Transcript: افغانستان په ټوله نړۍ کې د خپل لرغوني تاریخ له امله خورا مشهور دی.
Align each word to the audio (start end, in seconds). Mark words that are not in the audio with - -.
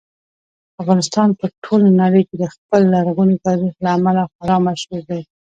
افغانستان 0.81 1.29
په 1.39 1.45
ټوله 1.63 1.89
نړۍ 2.01 2.21
کې 2.29 2.35
د 2.39 2.45
خپل 2.53 2.81
لرغوني 2.93 3.37
تاریخ 3.47 3.73
له 3.83 3.89
امله 3.97 4.21
خورا 4.33 4.57
مشهور 4.67 5.01
دی. 5.09 5.21